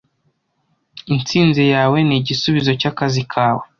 [1.13, 3.63] Intsinzi yawe nigisubizo cyakazi kawe.